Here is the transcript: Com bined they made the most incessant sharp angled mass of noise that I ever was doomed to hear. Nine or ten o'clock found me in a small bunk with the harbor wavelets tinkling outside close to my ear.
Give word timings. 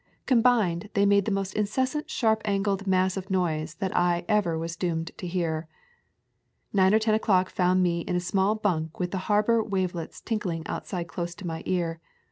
Com 0.25 0.41
bined 0.41 0.91
they 0.95 1.05
made 1.05 1.25
the 1.25 1.31
most 1.31 1.53
incessant 1.53 2.09
sharp 2.09 2.41
angled 2.43 2.87
mass 2.87 3.17
of 3.17 3.29
noise 3.29 3.75
that 3.75 3.95
I 3.95 4.25
ever 4.27 4.57
was 4.57 4.75
doomed 4.75 5.11
to 5.17 5.27
hear. 5.27 5.67
Nine 6.73 6.95
or 6.95 6.97
ten 6.97 7.13
o'clock 7.13 7.51
found 7.51 7.83
me 7.83 7.99
in 8.01 8.15
a 8.15 8.19
small 8.19 8.55
bunk 8.55 8.99
with 8.99 9.11
the 9.11 9.19
harbor 9.29 9.63
wavelets 9.63 10.19
tinkling 10.19 10.65
outside 10.65 11.07
close 11.07 11.35
to 11.35 11.45
my 11.45 11.61
ear. 11.67 12.01